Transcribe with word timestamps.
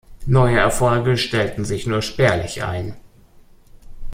Neue 0.25 0.57
Erfolge 0.57 1.15
stellten 1.15 1.63
sich 1.63 1.85
nur 1.85 2.01
spärlich 2.01 2.63
ein. 2.63 2.95